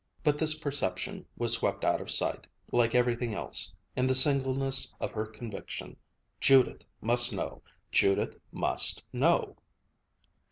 [0.23, 5.11] But this perception was swept out of sight, like everything else, in the singleness of
[5.11, 5.95] her conviction:
[6.39, 7.61] "Judith must know!
[7.91, 9.57] Judith must know!"